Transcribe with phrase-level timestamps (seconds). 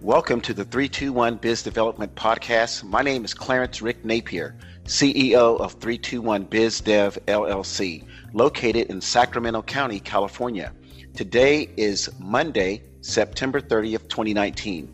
[0.00, 2.84] Welcome to the 321 Biz Development Podcast.
[2.84, 9.60] My name is Clarence Rick Napier, CEO of 321 Biz Dev LLC, located in Sacramento
[9.62, 10.72] County, California.
[11.14, 14.86] Today is Monday, September 30th, 2019.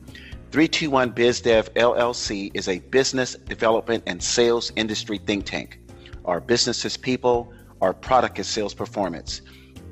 [0.51, 5.81] 321 Biz Dev LLC is a business development and sales industry think tank.
[6.25, 7.53] Our business is people,
[7.83, 9.43] our product is sales performance.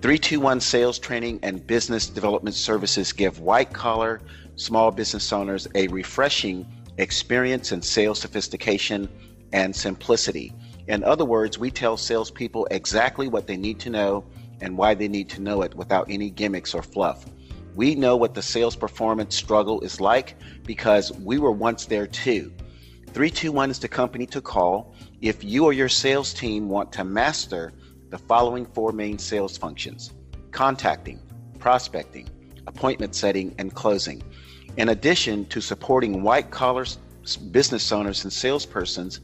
[0.03, 4.21] 321 sales training and business development services give white collar
[4.57, 6.67] small business owners a refreshing
[6.99, 9.09] experience in sales sophistication
[9.53, 10.53] and simplicity.
[10.89, 14.25] In other words, we tell salespeople exactly what they need to know
[14.61, 17.25] and why they need to know it without any gimmicks or fluff.
[17.77, 22.53] We know what the sales performance struggle is like because we were once there too.
[23.13, 27.73] 321 is the company to call if you or your sales team want to master
[28.13, 30.13] the following four main sales functions
[30.51, 31.19] contacting,
[31.59, 32.29] prospecting,
[32.67, 34.23] appointment setting, and closing.
[34.77, 36.85] In addition to supporting white collar
[37.51, 39.21] business owners and salespersons,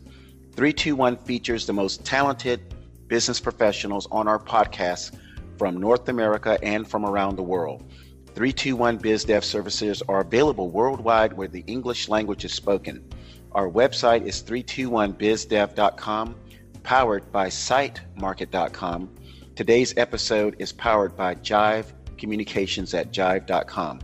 [0.57, 2.75] 321 features the most talented
[3.09, 5.15] business professionals on our podcast
[5.59, 7.85] from North America and from around the world.
[8.29, 13.07] 321 BizDev services are available worldwide where the English language is spoken.
[13.53, 16.37] Our website is 321bizdev.com,
[16.83, 19.15] powered by sitemarket.com.
[19.55, 24.01] Today's episode is powered by Jive Communications at jive.com.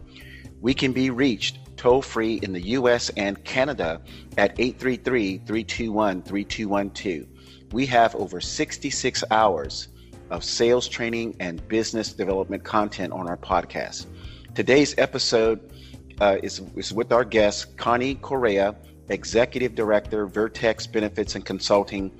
[0.60, 4.00] We can be reached toll free in the US and Canada
[4.38, 7.26] at 833 321 3212.
[7.72, 9.88] We have over 66 hours
[10.30, 14.06] of sales training and business development content on our podcast.
[14.54, 15.72] Today's episode
[16.20, 18.76] uh, is, is with our guest, Connie Correa,
[19.08, 22.10] Executive Director, Vertex Benefits and Consulting,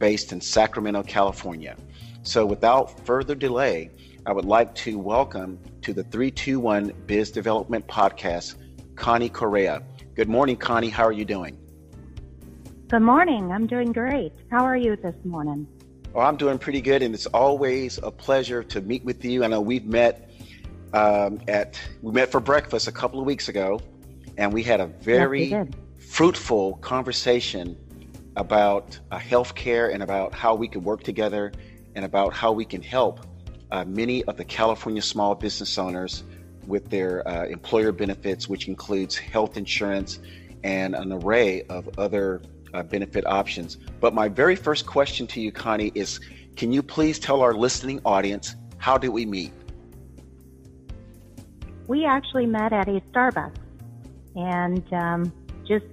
[0.00, 1.76] based in Sacramento, California.
[2.22, 3.90] So, without further delay,
[4.26, 8.56] I would like to welcome to the 321 Biz Development Podcast,
[8.96, 9.82] Connie Correa.
[10.16, 10.88] Good morning, Connie.
[10.88, 11.56] How are you doing?
[12.88, 13.52] Good morning.
[13.52, 14.32] I'm doing great.
[14.50, 15.68] How are you this morning?
[16.12, 19.44] Well, I'm doing pretty good, and it's always a pleasure to meet with you.
[19.44, 20.30] I know we've met
[20.92, 23.80] um, at we met for breakfast a couple of weeks ago,
[24.36, 25.68] and we had a very yes,
[25.98, 27.76] fruitful conversation
[28.40, 31.52] about uh, healthcare and about how we can work together
[31.94, 33.20] and about how we can help
[33.70, 36.24] uh, many of the California small business owners
[36.66, 40.20] with their uh, employer benefits, which includes health insurance
[40.64, 42.40] and an array of other
[42.72, 43.76] uh, benefit options.
[44.00, 46.18] But my very first question to you, Connie, is
[46.56, 49.52] can you please tell our listening audience how did we meet?
[51.88, 53.52] We actually met at a Starbucks,
[54.34, 55.32] and um,
[55.66, 55.84] just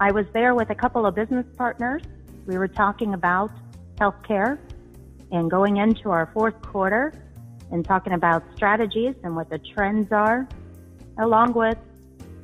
[0.00, 2.02] I was there with a couple of business partners.
[2.46, 3.50] We were talking about
[3.96, 4.58] healthcare
[5.30, 7.12] and going into our fourth quarter
[7.70, 10.48] and talking about strategies and what the trends are,
[11.18, 11.76] along with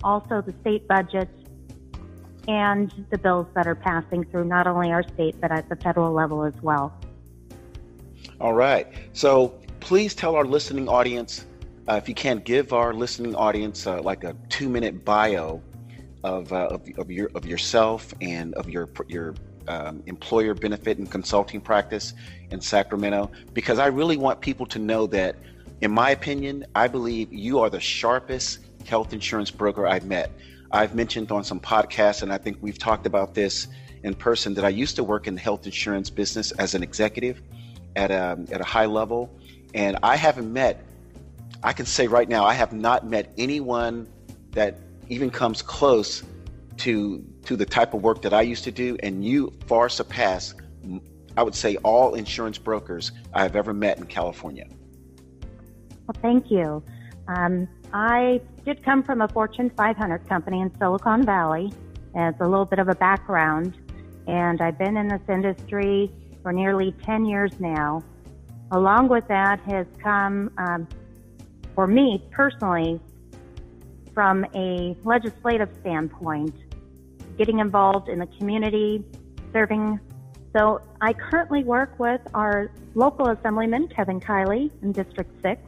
[0.04, 1.30] also the state budget
[2.46, 6.12] and the bills that are passing through not only our state but at the federal
[6.12, 6.92] level as well.
[8.38, 8.86] All right.
[9.14, 11.46] So please tell our listening audience,
[11.88, 15.62] uh, if you can, give our listening audience uh, like a two-minute bio
[16.26, 19.34] of, uh, of, of your of yourself and of your your
[19.68, 22.14] um, employer benefit and consulting practice
[22.50, 25.36] in Sacramento, because I really want people to know that,
[25.80, 30.30] in my opinion, I believe you are the sharpest health insurance broker I've met.
[30.70, 33.68] I've mentioned on some podcasts, and I think we've talked about this
[34.02, 37.42] in person, that I used to work in the health insurance business as an executive
[37.96, 39.30] at a, at a high level.
[39.74, 40.84] And I haven't met,
[41.62, 44.06] I can say right now, I have not met anyone
[44.52, 46.22] that even comes close
[46.78, 50.54] to to the type of work that I used to do, and you far surpass,
[51.36, 54.66] I would say, all insurance brokers I have ever met in California.
[56.06, 56.82] Well, thank you.
[57.28, 61.72] Um, I did come from a Fortune 500 company in Silicon Valley
[62.14, 63.76] as a little bit of a background,
[64.26, 66.10] and I've been in this industry
[66.42, 68.02] for nearly 10 years now.
[68.72, 70.88] Along with that has come, um,
[71.74, 73.00] for me personally,
[74.16, 76.54] from a legislative standpoint,
[77.36, 79.04] getting involved in the community,
[79.52, 80.00] serving.
[80.56, 85.60] So I currently work with our local assemblyman, Kevin Kiley, in District 6.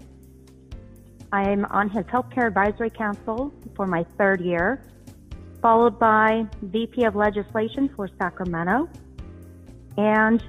[1.31, 4.83] I'm on his Healthcare Advisory Council for my third year,
[5.61, 8.89] followed by VP of Legislation for Sacramento.
[9.99, 10.43] And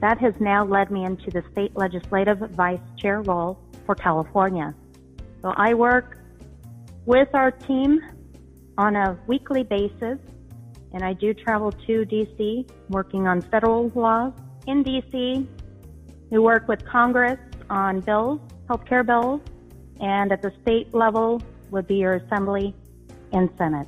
[0.00, 4.74] that has now led me into the state legislative vice chair role for California.
[5.42, 6.15] So I work
[7.06, 8.00] with our team
[8.76, 10.18] on a weekly basis,
[10.92, 14.32] and I do travel to DC working on federal laws
[14.66, 15.46] in DC.
[16.30, 17.38] We work with Congress
[17.70, 19.40] on bills, healthcare bills,
[20.00, 22.74] and at the state level would be your assembly
[23.32, 23.86] and Senate.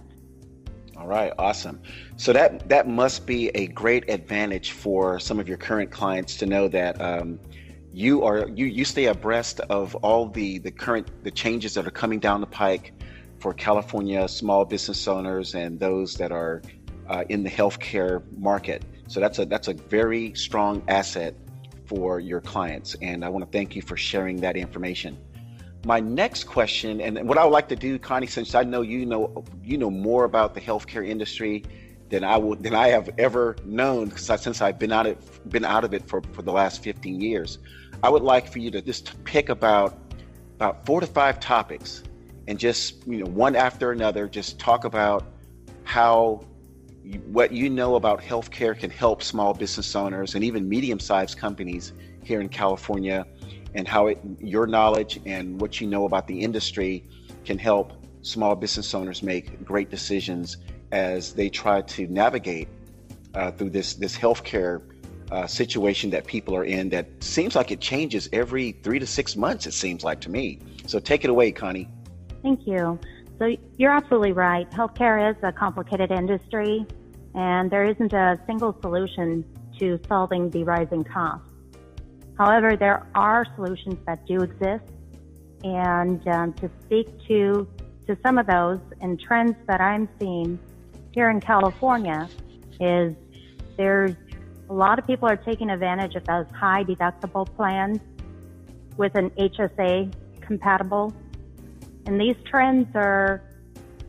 [0.96, 1.80] All right, awesome.
[2.16, 6.46] So that that must be a great advantage for some of your current clients to
[6.46, 7.38] know that um,
[7.92, 11.92] you are you you stay abreast of all the the current the changes that are
[11.92, 12.92] coming down the pike
[13.38, 16.62] for California small business owners and those that are
[17.08, 18.84] uh, in the healthcare market.
[19.06, 21.34] So that's a that's a very strong asset
[21.86, 25.16] for your clients, and I want to thank you for sharing that information.
[25.86, 29.06] My next question, and what I would like to do, Connie, since I know you
[29.06, 31.64] know you know more about the healthcare industry
[32.10, 35.64] than I would than I have ever known, because since I've been out of been
[35.64, 37.58] out of it for, for the last 15 years,
[38.02, 39.98] I would like for you to just pick about
[40.56, 42.02] about four to five topics,
[42.48, 45.24] and just you know one after another, just talk about
[45.84, 46.40] how
[47.26, 51.92] what you know about healthcare can help small business owners and even medium-sized companies
[52.24, 53.26] here in California,
[53.74, 57.06] and how it, your knowledge and what you know about the industry
[57.44, 57.92] can help
[58.22, 60.56] small business owners make great decisions
[60.90, 62.68] as they try to navigate
[63.34, 64.80] uh, through this this healthcare
[65.30, 66.88] uh, situation that people are in.
[66.88, 69.66] That seems like it changes every three to six months.
[69.66, 70.60] It seems like to me.
[70.86, 71.90] So take it away, Connie.
[72.48, 72.98] Thank you.
[73.38, 74.70] So you're absolutely right.
[74.70, 76.86] Healthcare is a complicated industry,
[77.34, 79.44] and there isn't a single solution
[79.78, 81.52] to solving the rising costs.
[82.38, 84.90] However, there are solutions that do exist,
[85.62, 87.68] and um, to speak to
[88.06, 90.58] to some of those and trends that I'm seeing
[91.12, 92.30] here in California
[92.80, 93.14] is
[93.76, 94.14] there's
[94.70, 97.98] a lot of people are taking advantage of those high deductible plans
[98.96, 101.12] with an HSA compatible
[102.08, 103.42] and these trends are,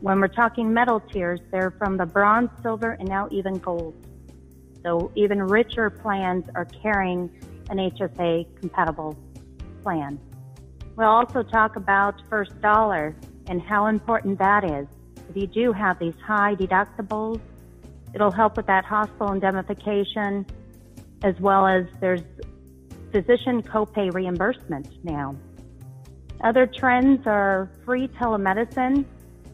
[0.00, 3.94] when we're talking metal tiers, they're from the bronze, silver, and now even gold.
[4.82, 7.30] So even richer plans are carrying
[7.68, 9.18] an HSA compatible
[9.82, 10.18] plan.
[10.96, 13.14] We'll also talk about first dollar
[13.48, 14.86] and how important that is.
[15.28, 17.42] If you do have these high deductibles,
[18.14, 20.46] it'll help with that hospital indemnification
[21.22, 22.22] as well as there's
[23.12, 25.36] physician copay reimbursement now.
[26.42, 29.04] Other trends are free telemedicine.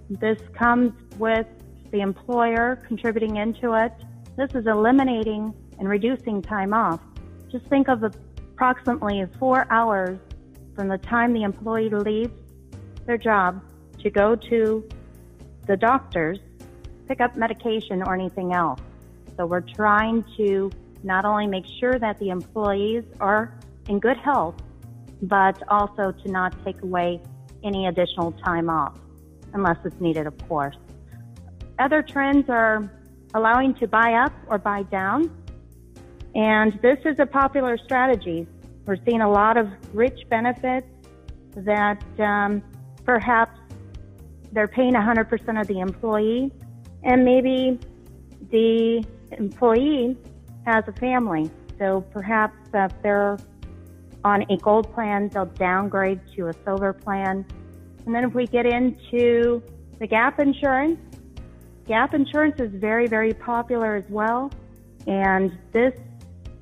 [0.09, 1.47] This comes with
[1.91, 3.93] the employer contributing into it.
[4.37, 7.01] This is eliminating and reducing time off.
[7.51, 10.19] Just think of approximately four hours
[10.77, 12.33] from the time the employee leaves
[13.05, 13.63] their job
[13.99, 14.89] to go to
[15.67, 16.39] the doctors,
[17.09, 18.81] pick up medication or anything else.
[19.37, 20.71] So we're trying to
[21.03, 23.59] not only make sure that the employees are
[23.89, 24.57] in good health,
[25.23, 27.21] but also to not take away
[27.65, 28.99] any additional time off
[29.55, 30.77] unless it's needed, of course.
[31.79, 32.91] Other trends are
[33.35, 35.31] allowing to buy up or buy down.
[36.35, 38.47] And this is a popular strategy.
[38.85, 40.87] We're seeing a lot of rich benefits
[41.57, 42.63] that um,
[43.05, 43.59] perhaps
[44.53, 46.53] they're paying 100% of the employee,
[47.03, 47.79] and maybe
[48.51, 50.17] the employee
[50.67, 51.51] has a family.
[51.79, 53.39] So perhaps if they're
[54.25, 57.47] on a gold plan, they'll downgrade to a silver plan.
[58.05, 59.63] And then if we get into
[59.99, 60.99] the gap insurance,
[61.87, 64.51] gap insurance is very, very popular as well.
[65.07, 65.95] And this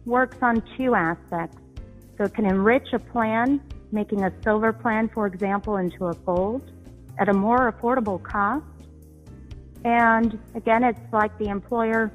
[0.05, 1.59] works on two aspects.
[2.17, 3.61] So it can enrich a plan,
[3.91, 6.71] making a silver plan, for example, into a gold
[7.19, 8.65] at a more affordable cost.
[9.85, 12.13] And again, it's like the employer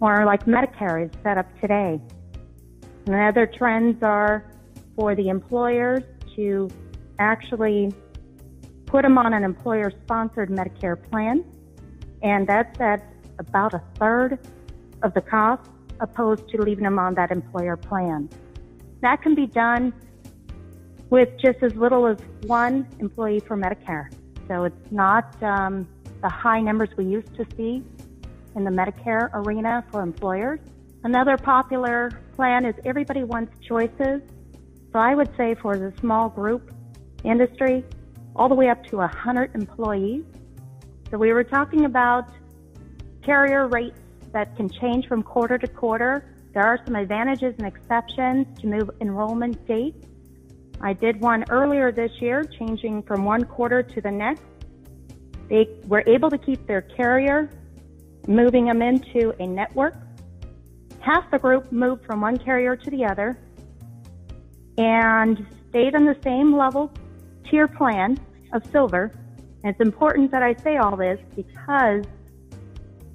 [0.00, 2.00] or like Medicare is set up today.
[3.06, 4.50] And other trends are
[4.96, 6.02] for the employers
[6.34, 6.68] to
[7.18, 7.92] actually
[8.86, 11.44] put them on an employer sponsored Medicare plan.
[12.22, 13.06] And that's at
[13.38, 14.38] about a third
[15.02, 15.70] of the cost
[16.00, 18.28] opposed to leaving them on that employer plan.
[19.02, 19.92] That can be done
[21.10, 24.08] with just as little as one employee for Medicare.
[24.48, 25.86] So it's not um,
[26.22, 27.84] the high numbers we used to see
[28.56, 30.60] in the Medicare arena for employers.
[31.04, 34.20] Another popular plan is everybody wants choices.
[34.92, 36.72] So I would say for the small group
[37.24, 37.84] industry,
[38.36, 40.24] all the way up to 100 employees.
[41.10, 42.28] So we were talking about
[43.22, 43.98] carrier rates
[44.32, 46.36] that can change from quarter to quarter.
[46.52, 50.06] There are some advantages and exceptions to move enrollment dates.
[50.80, 54.42] I did one earlier this year, changing from one quarter to the next.
[55.48, 57.50] They were able to keep their carrier,
[58.28, 59.94] moving them into a network.
[61.06, 63.38] Half the group moved from one carrier to the other,
[64.76, 66.92] and stayed on the same level
[67.48, 68.18] tier plan
[68.52, 69.12] of silver.
[69.62, 72.04] And it's important that I say all this because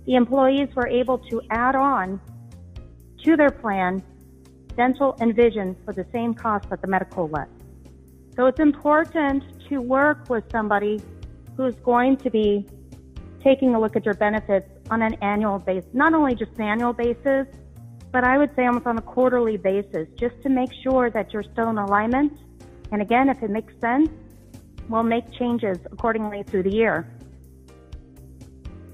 [0.05, 2.21] the employees were able to add on
[3.25, 4.01] to their plan
[4.77, 7.49] dental and vision for the same cost that the medical was.
[8.37, 11.01] So it's important to work with somebody
[11.57, 12.65] who's going to be
[13.43, 16.93] taking a look at your benefits on an annual basis, not only just an annual
[16.93, 17.47] basis,
[18.11, 21.43] but I would say almost on a quarterly basis, just to make sure that you're
[21.43, 22.37] still in alignment.
[22.91, 24.09] And again, if it makes sense,
[24.89, 27.07] we'll make changes accordingly through the year.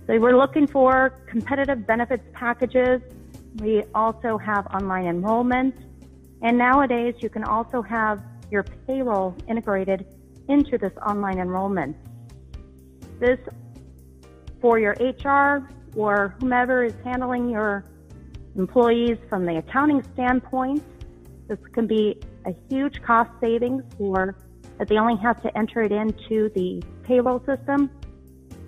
[0.05, 3.01] So we're looking for competitive benefits packages.
[3.55, 5.75] We also have online enrollment.
[6.43, 8.21] And nowadays, you can also have
[8.51, 10.05] your payroll integrated
[10.47, 11.97] into this online enrollment.
[13.19, 13.39] This
[14.61, 17.83] for your HR or whomever is handling your
[18.57, 20.83] employees from the accounting standpoint.
[21.47, 24.35] This can be a huge cost savings for
[24.77, 27.89] that they only have to enter it into the payroll system,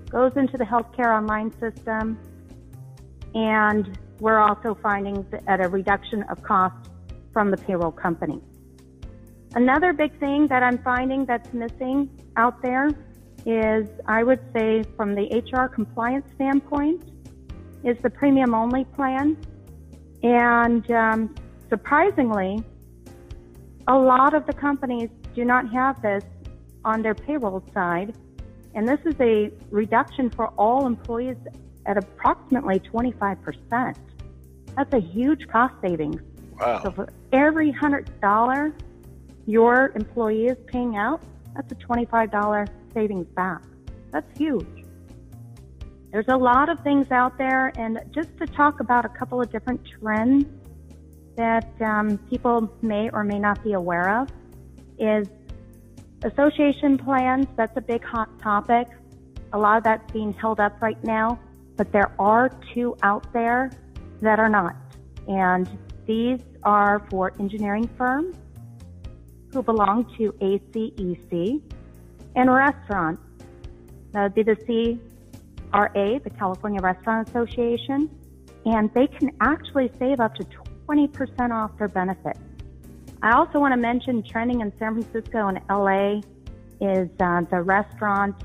[0.09, 2.17] goes into the healthcare online system,
[3.35, 6.89] and we're also finding at a reduction of cost
[7.31, 8.41] from the payroll company.
[9.55, 12.89] Another big thing that I'm finding that's missing out there
[13.45, 17.11] is, I would say, from the HR compliance standpoint,
[17.83, 19.37] is the premium only plan.
[20.23, 21.35] And um,
[21.69, 22.63] surprisingly,
[23.87, 26.23] a lot of the companies do not have this
[26.85, 28.15] on their payroll side.
[28.75, 31.37] And this is a reduction for all employees
[31.85, 33.95] at approximately 25%.
[34.75, 36.21] That's a huge cost savings.
[36.59, 36.83] Wow.
[36.83, 38.73] So for every $100
[39.47, 41.21] your employee is paying out,
[41.55, 43.63] that's a $25 savings back.
[44.11, 44.78] That's huge.
[46.11, 49.51] There's a lot of things out there, and just to talk about a couple of
[49.51, 50.45] different trends
[51.35, 54.29] that um, people may or may not be aware of
[54.97, 55.29] is
[56.23, 57.47] association plans.
[57.55, 58.87] That's a big hot topic.
[59.53, 61.39] A lot of that's being held up right now,
[61.77, 63.71] but there are two out there
[64.21, 64.75] that are not.
[65.27, 65.69] And
[66.05, 68.35] these are for engineering firms
[69.53, 71.61] who belong to ACEC
[72.35, 73.21] and restaurants.
[74.11, 74.55] That would be the
[75.71, 78.09] CRA, the California Restaurant Association,
[78.65, 80.45] and they can actually save up to
[80.87, 82.39] 20% off their benefits.
[83.21, 86.21] I also want to mention trending in San Francisco and LA
[86.81, 88.35] is uh, the restaurant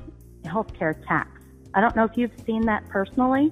[0.43, 1.29] healthcare tax.
[1.73, 3.51] I don't know if you've seen that personally.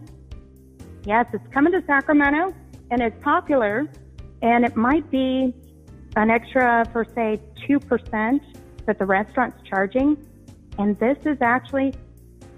[1.06, 2.54] Yes, it's coming to Sacramento
[2.92, 3.90] and it's popular,
[4.42, 5.54] and it might be
[6.16, 8.40] an extra for say 2%
[8.86, 10.18] that the restaurant's charging.
[10.78, 11.94] And this is actually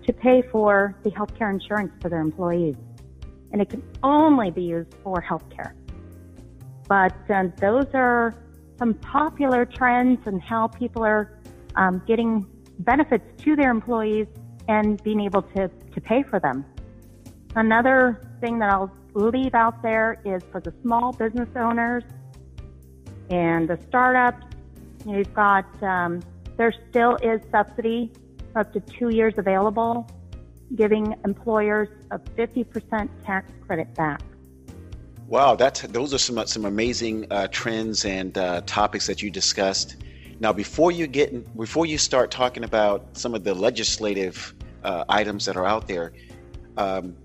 [0.05, 2.75] to pay for the healthcare insurance for their employees.
[3.51, 5.73] And it can only be used for healthcare.
[6.87, 8.35] But um, those are
[8.77, 11.39] some popular trends and how people are
[11.75, 12.45] um, getting
[12.79, 14.27] benefits to their employees
[14.67, 16.65] and being able to, to pay for them.
[17.55, 22.03] Another thing that I'll leave out there is for the small business owners
[23.29, 24.45] and the startups.
[25.07, 26.21] You've got, um,
[26.57, 28.11] there still is subsidy
[28.55, 30.09] up to two years available,
[30.75, 34.21] giving employers a 50% tax credit back.
[35.27, 39.97] Wow, that's those are some some amazing uh, trends and uh, topics that you discussed.
[40.39, 45.45] Now, before you get before you start talking about some of the legislative uh, items
[45.45, 46.13] that are out there,
[46.77, 47.15] um,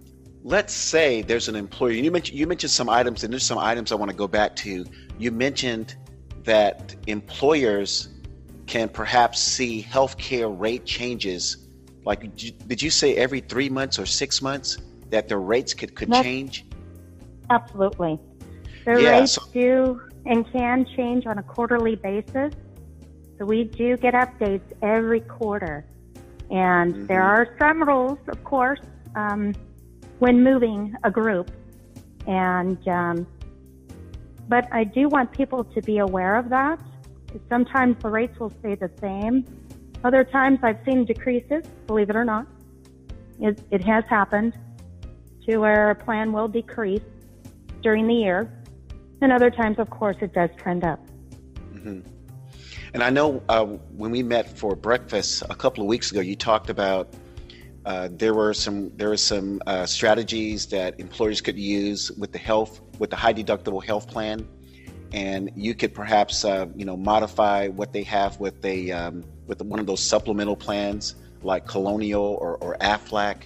[0.45, 1.91] let's say there's an employer.
[1.91, 4.57] You mentioned you mentioned some items, and there's some items I want to go back
[4.57, 4.87] to.
[5.19, 5.97] You mentioned
[6.45, 8.09] that employers
[8.71, 11.69] can perhaps see healthcare rate changes.
[12.05, 14.79] Like, did you say every three months or six months
[15.11, 16.65] that the rates could could That's, change?
[17.51, 18.19] Absolutely,
[18.87, 22.55] the Yeah, rates so- do and can change on a quarterly basis.
[23.37, 25.85] So we do get updates every quarter,
[26.51, 27.35] and there Mhm.
[27.35, 28.81] are some rules, of course.
[29.17, 29.53] Um,
[30.21, 31.51] when moving a group.
[32.27, 33.27] And, um,
[34.49, 36.79] but I do want people to be aware of that.
[37.49, 39.45] Sometimes the rates will stay the same.
[40.03, 42.47] Other times I've seen decreases, believe it or not.
[43.41, 44.59] It, it has happened
[45.47, 47.03] to where a plan will decrease
[47.83, 48.53] during the year.
[49.23, 50.99] And other times, of course, it does trend up.
[51.73, 52.01] hmm
[52.95, 56.37] And I know uh, when we met for breakfast a couple of weeks ago, you
[56.37, 57.15] talked about
[57.85, 62.39] uh, there were some there were some uh, strategies that employers could use with the
[62.39, 64.47] health with the high deductible health plan,
[65.13, 69.61] and you could perhaps uh, you know modify what they have with a um, with
[69.63, 73.43] one of those supplemental plans like Colonial or, or Aflac.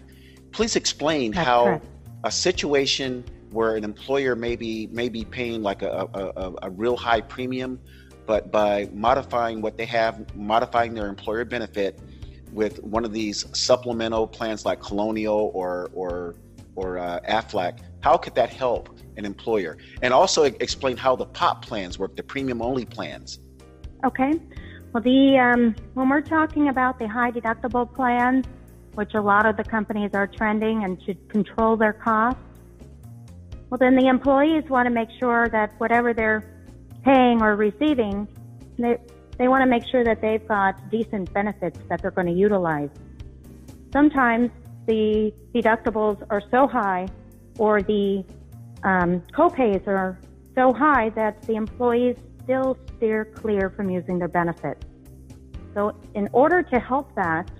[0.52, 1.86] Please explain That's how correct.
[2.24, 6.70] a situation where an employer may be, may be paying like a, a, a, a
[6.70, 7.80] real high premium,
[8.26, 11.98] but by modifying what they have, modifying their employer benefit
[12.52, 16.34] with one of these supplemental plans like Colonial or or
[16.76, 19.76] or uh, Aflac, how could that help an employer?
[20.02, 23.40] And also explain how the POP plans work, the premium only plans.
[24.04, 24.32] Okay.
[24.92, 28.46] Well, the um, when we're talking about the high deductible plans,
[28.94, 32.40] which a lot of the companies are trending and should control their costs,
[33.70, 36.44] well, then the employees want to make sure that whatever they're
[37.02, 38.28] paying or receiving,
[38.78, 38.98] they,
[39.36, 42.90] they want to make sure that they've got decent benefits that they're going to utilize.
[43.92, 44.50] Sometimes
[44.86, 47.08] the deductibles are so high
[47.58, 48.24] or the
[48.84, 50.18] um, copays are
[50.54, 54.86] so high that the employees still steer clear from using their benefits.
[55.72, 57.50] So, in order to help that,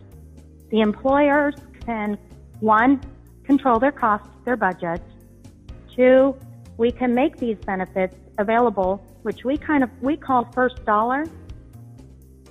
[0.70, 1.54] the employers
[1.84, 2.18] can
[2.60, 3.00] one,
[3.44, 5.02] control their costs, their budget.
[5.94, 6.36] Two,
[6.76, 11.24] we can make these benefits available, which we kind of we call first dollar.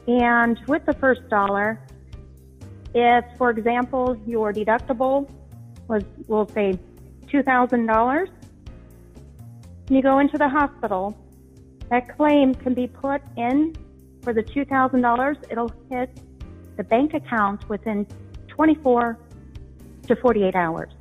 [0.08, 1.80] And with the first dollar,
[2.94, 5.30] if, for example, your deductible
[5.88, 6.78] was, we'll say,
[7.28, 8.30] $2,000,
[9.96, 11.18] you go into the hospital,
[11.90, 13.76] that claim can be put in
[14.22, 15.52] for the $2,000.
[15.52, 16.10] It'll hit
[16.78, 18.08] the bank account within
[18.48, 19.18] 24
[20.08, 20.92] to 48 hours.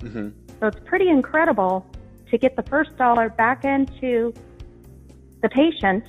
[0.00, 0.28] Mm-hmm.
[0.60, 1.86] So it's pretty incredible
[2.30, 4.32] to get the first dollar back into
[5.42, 6.04] the patient,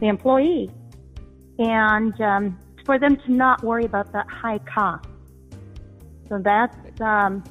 [0.00, 0.70] the employee,
[1.58, 5.08] and um, for them to not worry about that high cost.
[6.28, 7.44] So that's um,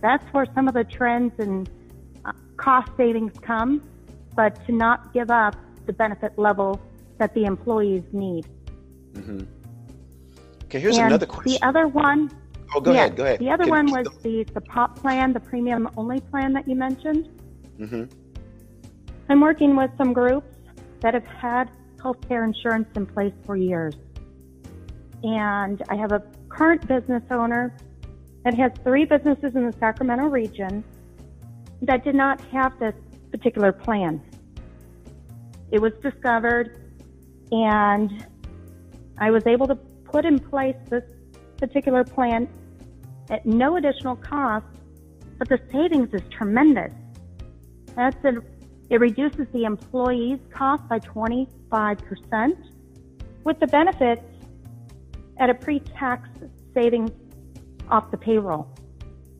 [0.00, 1.68] that's where some of the trends and
[2.68, 3.82] cost savings come,
[4.36, 5.56] but to not give up
[5.86, 6.78] the benefit level
[7.16, 8.46] that the employees need.
[9.14, 9.40] Mm-hmm.
[10.64, 11.52] Okay, here's and another question.
[11.52, 12.30] The other one.
[12.74, 13.16] Oh, go ahead.
[13.16, 13.38] Go ahead.
[13.38, 16.76] The other Can, one was the the POP plan, the premium only plan that you
[16.76, 17.30] mentioned.
[17.78, 18.04] Mm-hmm.
[19.30, 20.54] I'm working with some groups
[21.00, 23.94] that have had healthcare insurance in place for years
[25.22, 27.74] and I have a current business owner
[28.44, 30.84] that has three businesses in the Sacramento region
[31.82, 32.94] that did not have this
[33.30, 34.20] particular plan.
[35.70, 36.78] It was discovered,
[37.52, 38.26] and
[39.18, 41.04] I was able to put in place this
[41.58, 42.48] particular plan
[43.30, 44.66] at no additional cost,
[45.38, 46.92] but the savings is tremendous.
[47.94, 48.42] That's a,
[48.90, 52.56] it reduces the employee's cost by 25%,
[53.44, 54.22] with the benefits
[55.38, 56.28] at a pre-tax
[56.74, 57.10] savings
[57.90, 58.68] off the payroll.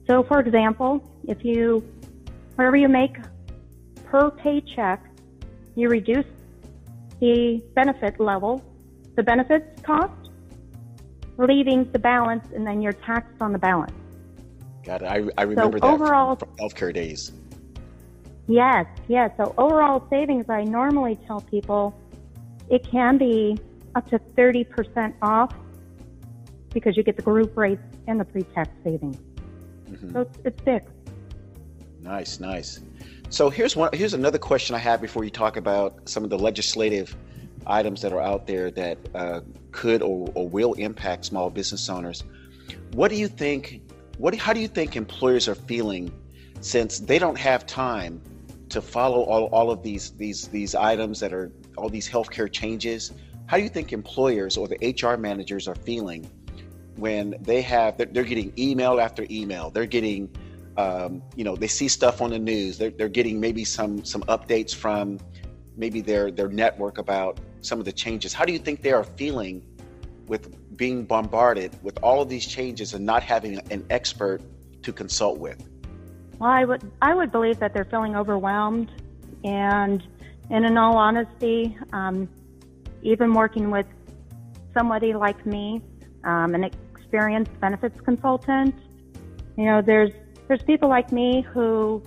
[0.07, 1.83] So for example, if you,
[2.59, 3.17] whatever you make
[4.07, 5.01] per paycheck,
[5.77, 6.27] you reduce
[7.21, 8.61] the benefit level,
[9.15, 10.31] the benefits cost,
[11.37, 13.93] leaving the balance, and then you're taxed on the balance.
[14.85, 15.05] Got it.
[15.05, 17.31] I, I remember so that overall, from, from healthcare days.
[18.49, 19.31] Yes, yes.
[19.37, 21.97] So overall savings, I normally tell people
[22.69, 23.57] it can be
[23.95, 25.55] up to 30% off
[26.75, 29.17] because you get the group rates and the pre-tax savings.
[29.89, 30.13] Mm-hmm.
[30.13, 30.83] So it's, it's big.
[32.09, 32.81] Nice, nice.
[33.29, 33.91] So here's one.
[33.93, 37.15] Here's another question I have before you talk about some of the legislative
[37.67, 39.41] items that are out there that uh,
[39.73, 42.25] could or, or, will impact small business owners.
[42.93, 43.83] What do you think?
[44.17, 44.35] What?
[44.35, 46.11] How do you think employers are feeling
[46.63, 48.23] since they don't have time
[48.71, 53.13] to follow all, all of these these these items that are all these healthcare changes?
[53.45, 56.31] How do you think employers or the HR managers are feeling
[56.97, 60.29] when they have they're, they're getting email after email they're getting
[60.79, 64.23] um, you know they see stuff on the news they're, they're getting maybe some some
[64.23, 65.19] updates from
[65.77, 69.05] maybe their their network about some of the changes how do you think they are
[69.05, 69.63] feeling
[70.27, 70.43] with
[70.77, 74.41] being bombarded with all of these changes and not having an expert
[74.83, 75.69] to consult with
[76.39, 78.91] well i would i would believe that they're feeling overwhelmed
[79.45, 80.03] and
[80.51, 82.29] and in all honesty um,
[83.03, 83.87] even working with
[84.73, 85.83] somebody like me
[86.25, 86.65] um, an
[87.09, 88.75] experienced benefits consultant.
[89.57, 90.11] You know, there's
[90.49, 92.03] there's people like me who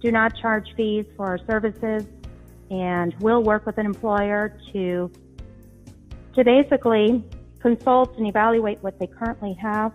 [0.00, 2.04] do not charge fees for our services
[2.70, 5.10] and will work with an employer to
[6.34, 7.22] to basically
[7.60, 9.92] consult and evaluate what they currently have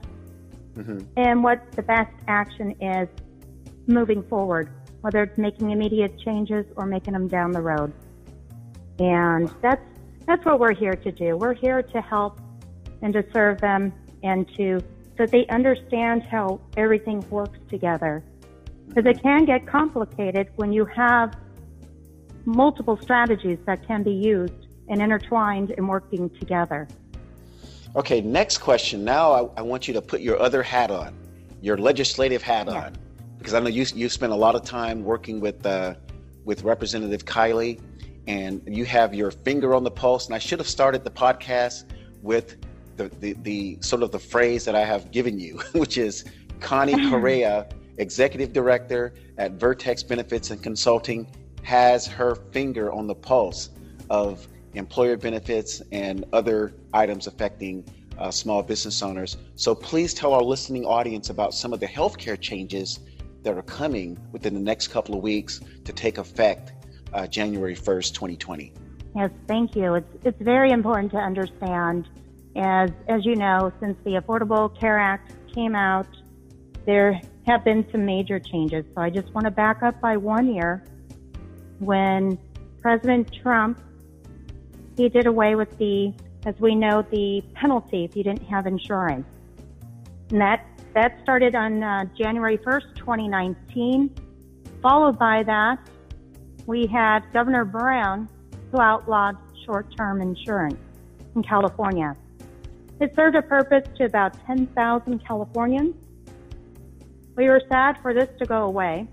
[0.76, 1.00] mm-hmm.
[1.18, 3.10] and what the best action is
[3.88, 7.92] moving forward, whether it's making immediate changes or making them down the road.
[9.00, 9.82] And that's
[10.28, 11.38] that's what we're here to do.
[11.38, 12.40] We're here to help
[13.02, 13.94] and to serve them
[14.24, 14.82] and to
[15.18, 18.24] so they understand how everything works together.
[18.88, 21.36] Because it can get complicated when you have
[22.46, 24.54] multiple strategies that can be used
[24.88, 26.88] and intertwined and working together.
[27.96, 29.04] Okay, next question.
[29.04, 31.16] Now I, I want you to put your other hat on,
[31.62, 32.96] your legislative hat on,
[33.38, 35.96] because I know you you spent a lot of time working with uh,
[36.46, 37.82] with Representative Kiley,
[38.28, 40.28] and you have your finger on the pulse.
[40.28, 41.86] And I should have started the podcast
[42.22, 42.58] with
[42.98, 46.26] the, the, the sort of the phrase that I have given you, which is
[46.60, 51.28] Connie Correa, executive director at Vertex Benefits and Consulting,
[51.64, 53.70] has her finger on the pulse
[54.10, 57.84] of employer benefits and other items affecting
[58.18, 59.38] uh, small business owners.
[59.56, 63.00] So please tell our listening audience about some of the healthcare changes
[63.44, 66.74] that are coming within the next couple of weeks to take effect
[67.14, 68.74] uh, January 1st, 2020.
[69.16, 69.96] Yes, thank you.
[69.96, 72.08] It's, it's very important to understand,
[72.58, 76.08] as, as you know, since the Affordable Care Act came out,
[76.86, 78.86] there have been some major changes.
[78.96, 80.84] So I just want to back up by one year
[81.80, 82.38] when
[82.82, 83.82] President Trump
[84.96, 86.12] he did away with the,
[86.46, 89.28] as we know, the penalty if you didn't have insurance.
[90.32, 94.10] And that that started on uh, January 1st, 2019.
[94.82, 95.78] Followed by that,
[96.66, 98.28] we had Governor Brown
[98.72, 100.80] who outlawed short-term insurance
[101.36, 102.16] in California.
[103.00, 105.96] It served a purpose to about 10,000 Californians.
[107.36, 109.08] We were sad for this to go away.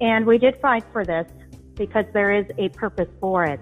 [0.00, 1.30] And we did fight for this
[1.76, 3.60] because there is a purpose for it.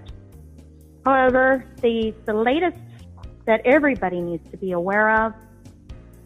[1.05, 2.79] However, the, the latest
[3.47, 5.35] that everybody needs to be aware of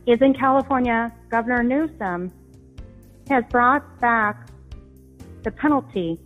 [0.06, 2.32] is in California, Governor Newsom
[3.28, 4.48] has brought back
[5.42, 6.20] the penalty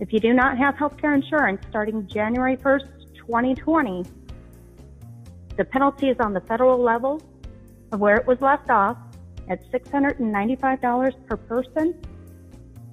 [0.00, 4.04] if you do not have health care insurance starting January 1st, 2020.
[5.58, 7.20] The penalty is on the federal level
[7.90, 8.96] of where it was left off
[9.48, 12.00] at $695 per person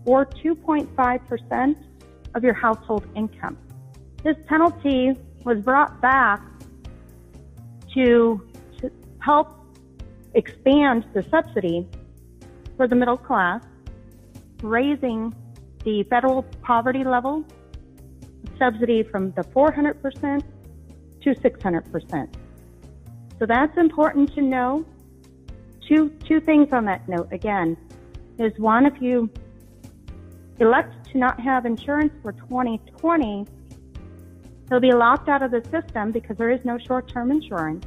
[0.05, 1.75] or 2.5%
[2.33, 3.55] of your household income.
[4.23, 6.41] This penalty was brought back
[7.93, 8.41] to,
[8.79, 9.59] to help
[10.33, 11.87] expand the subsidy
[12.77, 13.61] for the middle class,
[14.63, 15.35] raising
[15.83, 17.45] the federal poverty level
[18.57, 20.41] subsidy from the 400%
[21.21, 22.35] to 600%.
[23.39, 24.85] So that's important to know.
[25.87, 27.77] Two, two things on that note again
[28.39, 29.29] is one, if you
[30.59, 33.45] elect to not have insurance for 2020,
[34.69, 37.85] He'll be locked out of the system because there is no short-term insurance,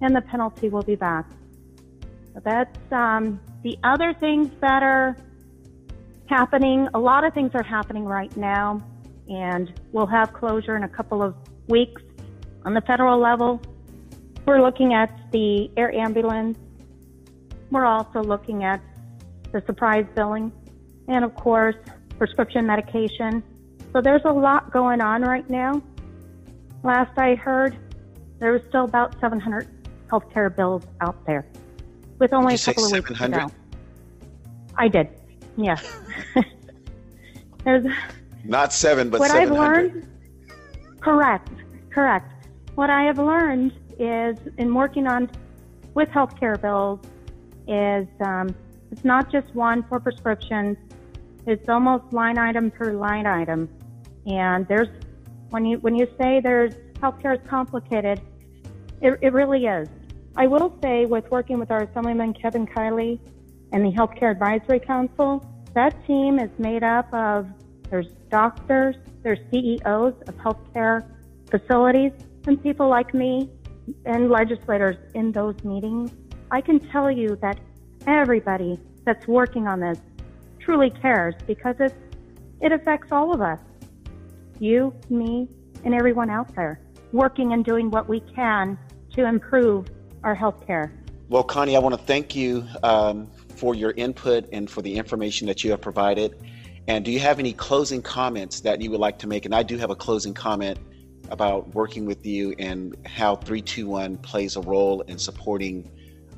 [0.00, 1.30] and the penalty will be back.
[2.34, 5.16] So that's um, the other things that are
[6.26, 6.88] happening.
[6.94, 8.82] A lot of things are happening right now,
[9.28, 11.36] and we'll have closure in a couple of
[11.68, 12.02] weeks
[12.64, 13.60] on the federal level.
[14.50, 16.58] We're looking at the air ambulance.
[17.70, 18.80] We're also looking at
[19.52, 20.50] the surprise billing,
[21.06, 21.76] and of course,
[22.18, 23.44] prescription medication
[23.92, 25.80] so there's a lot going on right now.
[26.82, 27.76] Last I heard,
[28.40, 29.68] there was still about 700
[30.08, 31.46] healthcare bills out there,
[32.18, 33.52] with only a couple of weeks to go.
[34.76, 35.10] I did,
[35.56, 35.96] yes.
[37.64, 37.86] there's
[38.44, 39.52] not seven, but what 700.
[39.52, 40.08] I've learned.
[41.00, 41.48] Correct,
[41.90, 42.32] correct.
[42.74, 45.30] What I have learned is in working on
[45.94, 47.00] with healthcare bills
[47.68, 48.54] is um,
[48.90, 50.76] it's not just one for prescriptions.
[51.46, 53.68] It's almost line item per line item.
[54.26, 54.88] And there's
[55.50, 58.20] when you when you say there's healthcare is complicated,
[59.00, 59.88] it, it really is.
[60.36, 63.18] I will say with working with our Assemblyman Kevin Kiley
[63.72, 67.48] and the Healthcare Advisory Council, that team is made up of
[67.90, 71.04] there's doctors, there's CEOs of healthcare
[71.50, 72.12] facilities,
[72.46, 73.50] and people like me
[74.04, 76.12] and legislators in those meetings.
[76.50, 77.58] I can tell you that
[78.06, 79.98] everybody that's working on this
[80.58, 81.94] truly cares because it
[82.60, 83.58] it affects all of us
[84.58, 85.48] you, me,
[85.84, 86.80] and everyone out there
[87.12, 88.78] working and doing what we can
[89.14, 89.88] to improve
[90.22, 90.92] our health care.
[91.28, 95.46] Well, Connie, I want to thank you um, for your input and for the information
[95.46, 96.36] that you have provided.
[96.86, 99.44] And do you have any closing comments that you would like to make?
[99.44, 100.78] And I do have a closing comment
[101.30, 105.88] about working with you and how 321 plays a role in supporting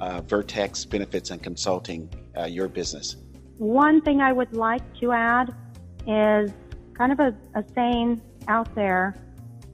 [0.00, 3.16] uh, Vertex Benefits and Consulting, uh, your business.
[3.58, 5.54] One thing I would like to add
[6.06, 6.50] is
[6.94, 9.14] kind of a, a saying out there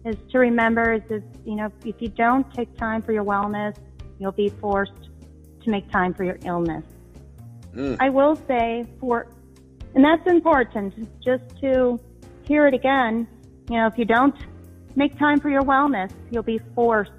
[0.04, 3.76] is to remember is this, you know, if you don't take time for your wellness,
[4.18, 5.10] you'll be forced
[5.62, 6.84] to make time for your illness.
[7.74, 7.96] Mm.
[8.00, 9.28] I will say for,
[9.94, 11.98] and that's important just to
[12.42, 13.26] hear it again.
[13.70, 14.34] You know, if you don't
[14.98, 17.12] make time for your wellness, you'll be forced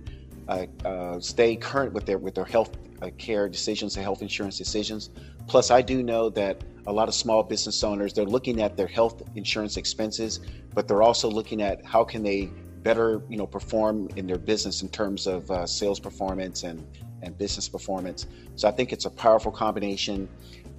[0.49, 4.57] uh, uh, stay current with their, with their health uh, care decisions and health insurance
[4.57, 5.11] decisions.
[5.47, 8.87] Plus, I do know that a lot of small business owners they're looking at their
[8.87, 10.39] health insurance expenses,
[10.73, 12.49] but they're also looking at how can they
[12.81, 16.85] better, you know, perform in their business in terms of uh, sales performance and
[17.21, 18.27] and business performance.
[18.55, 20.29] So I think it's a powerful combination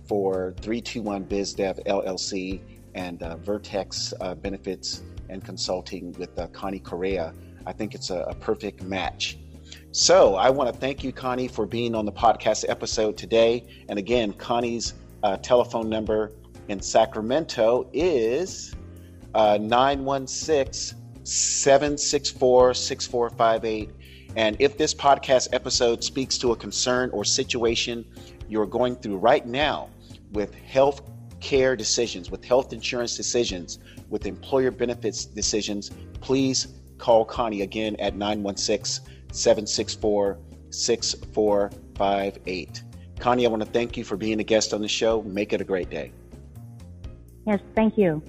[0.05, 2.61] for 321 BizDev LLC
[2.95, 7.35] and uh, Vertex uh, Benefits and Consulting with uh, Connie Correa.
[7.67, 9.39] I think it's a, a perfect match.
[9.93, 13.67] So I want to thank you, Connie, for being on the podcast episode today.
[13.89, 16.31] And again, Connie's uh, telephone number
[16.69, 18.77] in Sacramento is
[19.35, 23.91] uh, 916 764 6458.
[24.37, 28.05] And if this podcast episode speaks to a concern or situation
[28.49, 29.89] you're going through right now
[30.31, 31.03] with health
[31.41, 38.15] care decisions, with health insurance decisions, with employer benefits decisions, please call Connie again at
[38.15, 40.39] 916 764
[40.71, 42.83] 6458.
[43.19, 45.23] Connie, I want to thank you for being a guest on the show.
[45.23, 46.13] Make it a great day.
[47.47, 48.23] Yes, thank you.